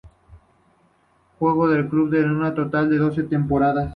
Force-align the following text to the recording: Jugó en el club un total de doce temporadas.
Jugó 1.37 1.71
en 1.71 1.77
el 1.81 1.87
club 1.87 2.11
un 2.11 2.55
total 2.55 2.89
de 2.89 2.97
doce 2.97 3.21
temporadas. 3.21 3.89